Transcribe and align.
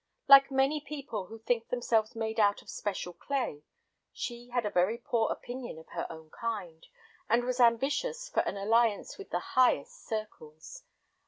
Like 0.27 0.49
many 0.49 0.79
people 0.81 1.27
who 1.27 1.37
think 1.37 1.69
themselves 1.69 2.15
made 2.15 2.39
out 2.39 2.63
of 2.63 2.71
special 2.71 3.13
clay, 3.13 3.61
she 4.11 4.49
had 4.49 4.65
a 4.65 4.71
very 4.71 4.97
poor 4.97 5.31
opinion 5.31 5.77
of 5.77 5.89
her 5.89 6.07
own 6.09 6.31
kind, 6.31 6.87
and 7.29 7.43
was 7.43 7.59
ambitious 7.59 8.27
for 8.27 8.39
an 8.47 8.57
alliance 8.57 9.19
with 9.19 9.29
the 9.29 9.53
highest 9.53 10.03
circles. 10.07 10.85